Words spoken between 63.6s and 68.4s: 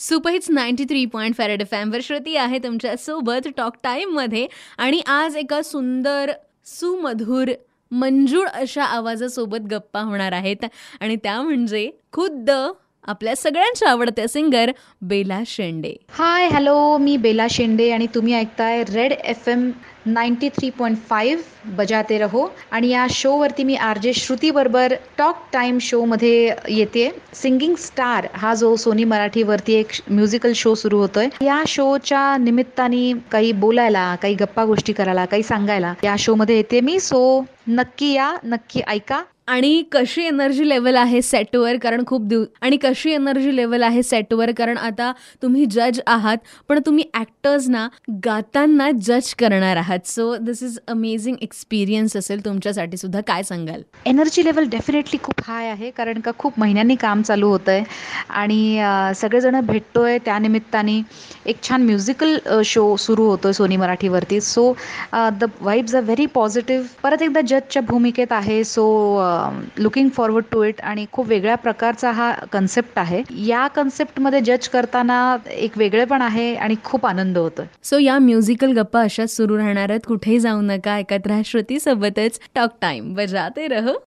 मराठीवरती. So the vibes are very positive परत एकदा जजच्या भूमिकेत